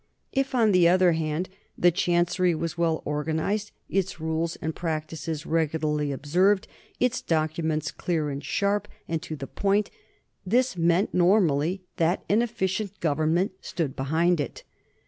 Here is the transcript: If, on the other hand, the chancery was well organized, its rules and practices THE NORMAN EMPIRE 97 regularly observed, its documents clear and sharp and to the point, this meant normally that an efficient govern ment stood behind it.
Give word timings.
If, 0.31 0.55
on 0.55 0.71
the 0.71 0.87
other 0.89 1.11
hand, 1.11 1.47
the 1.77 1.91
chancery 1.91 2.55
was 2.55 2.75
well 2.75 3.03
organized, 3.05 3.69
its 3.87 4.19
rules 4.19 4.55
and 4.55 4.73
practices 4.73 5.43
THE 5.43 5.49
NORMAN 5.49 5.61
EMPIRE 5.61 5.67
97 5.77 5.89
regularly 5.91 6.11
observed, 6.11 6.67
its 6.99 7.21
documents 7.21 7.91
clear 7.91 8.31
and 8.31 8.43
sharp 8.43 8.87
and 9.07 9.21
to 9.21 9.35
the 9.35 9.45
point, 9.45 9.91
this 10.43 10.75
meant 10.75 11.13
normally 11.13 11.83
that 11.97 12.25
an 12.29 12.41
efficient 12.41 12.99
govern 12.99 13.35
ment 13.35 13.51
stood 13.61 13.95
behind 13.95 14.39
it. 14.39 14.63